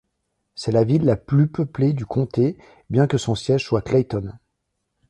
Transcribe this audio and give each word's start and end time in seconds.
C’est 0.55 0.71
la 0.71 0.83
ville 0.83 1.05
la 1.05 1.15
plus 1.15 1.47
peuplée 1.47 1.93
du 1.93 2.07
comté, 2.07 2.57
bien 2.89 3.05
que 3.05 3.19
son 3.19 3.35
siège 3.35 3.63
soit 3.65 3.83
Clayton. 3.83 4.33